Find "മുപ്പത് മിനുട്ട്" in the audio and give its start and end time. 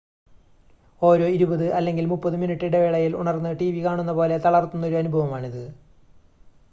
2.05-2.65